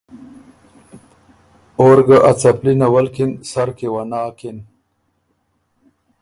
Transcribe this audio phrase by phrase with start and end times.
[1.79, 4.57] اور ګۀ ا څپلی نولکِن سر کی وه ناکِن